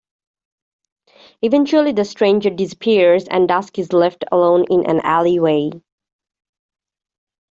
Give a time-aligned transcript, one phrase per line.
[1.43, 5.69] Eventually, the stranger disappears and Dusk is left alone in an alleyway.